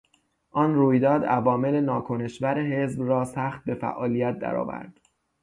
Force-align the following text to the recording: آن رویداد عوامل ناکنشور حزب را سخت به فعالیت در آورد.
آن 0.51 0.73
رویداد 0.75 1.25
عوامل 1.25 1.79
ناکنشور 1.79 2.59
حزب 2.61 3.03
را 3.03 3.25
سخت 3.25 3.63
به 3.65 3.75
فعالیت 3.75 4.39
در 4.39 4.55
آورد. 4.55 4.99